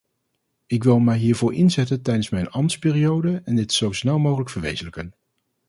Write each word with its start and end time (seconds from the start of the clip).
Ik 0.65 0.83
wil 0.83 0.99
mij 0.99 1.17
hiervoor 1.17 1.53
inzetten 1.53 2.01
tijdens 2.01 2.29
mijn 2.29 2.49
ambtsperiode 2.49 3.41
en 3.45 3.55
dit 3.55 3.73
zo 3.73 3.91
snel 3.91 4.19
mogelijk 4.19 4.49
verwezenlijken. 4.49 5.13